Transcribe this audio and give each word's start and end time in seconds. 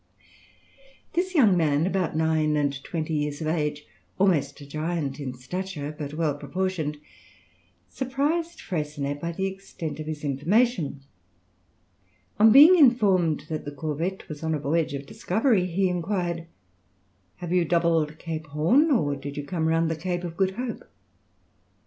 This 1.13 1.35
young 1.35 1.55
man, 1.55 1.85
about 1.85 2.15
nine 2.17 2.57
and 2.57 2.83
twenty 2.83 3.13
years 3.13 3.39
of 3.39 3.45
age, 3.45 3.85
almost 4.17 4.59
a 4.59 4.65
giant 4.65 5.19
in 5.19 5.31
stature, 5.35 5.95
but 5.95 6.15
well 6.15 6.33
proportioned, 6.35 6.97
surprised 7.87 8.59
Freycinet 8.61 9.21
by 9.21 9.31
the 9.31 9.45
extent 9.45 9.99
of 9.99 10.07
his 10.07 10.23
information. 10.23 11.01
On 12.39 12.51
being 12.51 12.79
informed 12.79 13.45
that 13.49 13.63
the 13.63 13.71
corvette 13.71 14.27
was 14.27 14.41
on 14.41 14.55
a 14.55 14.59
voyage 14.59 14.95
of 14.95 15.05
discovery, 15.05 15.67
he 15.67 15.87
inquired, 15.87 16.47
"Have 17.35 17.51
you 17.53 17.63
doubled 17.63 18.17
Cape 18.17 18.47
Horn 18.47 18.89
or 18.89 19.15
did 19.15 19.37
you 19.37 19.43
come 19.45 19.67
round 19.67 19.91
the 19.91 19.95
Cape 19.95 20.23
of 20.23 20.35
Good 20.35 20.55
Hope?" 20.55 20.81